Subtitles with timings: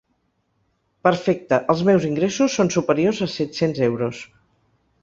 [1.09, 4.29] Perfecte, els meus ingressos son superiors a set-cents euros.